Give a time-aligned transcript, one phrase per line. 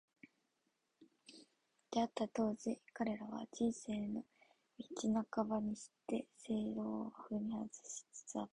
[1.91, 4.25] 出逢った当時、彼らは、「人生の
[4.97, 8.49] 道半ばにして正道を踏み外し」つつあった。